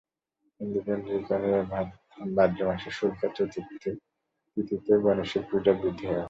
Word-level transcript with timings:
হিন্দু 0.59 0.79
পঞ্জিকা 0.85 1.33
অনুযায়ী 1.37 1.85
ভাদ্র 2.35 2.59
মাসের 2.67 2.93
শুক্লা 2.99 3.27
চতুর্থী 3.37 3.91
তিথিতে 4.57 4.93
গণেশের 5.03 5.43
পূজা 5.49 5.73
বিধেয়। 5.81 6.17